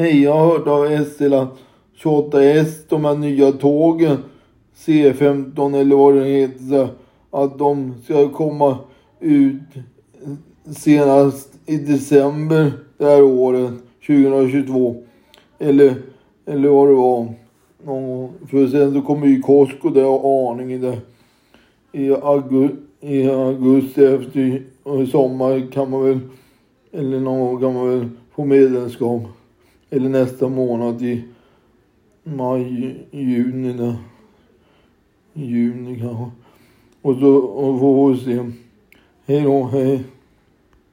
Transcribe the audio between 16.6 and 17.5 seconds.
vad det var.